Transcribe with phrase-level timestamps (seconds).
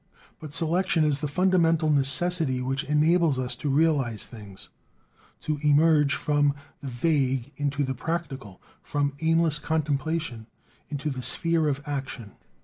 [0.39, 4.69] But selection is the fundamental necessity which enables us to realize things;
[5.41, 10.47] to emerge from the vague into the practical, from aimless contemplation
[10.89, 12.31] into the sphere of action.